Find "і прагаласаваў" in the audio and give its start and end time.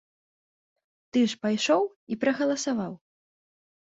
2.15-2.93